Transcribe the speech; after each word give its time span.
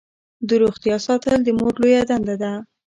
د 0.47 0.49
روغتیا 0.61 0.95
ساتل 1.07 1.39
د 1.43 1.49
مور 1.59 1.73
لویه 1.81 2.03
دنده 2.09 2.35
ده. 2.41 2.51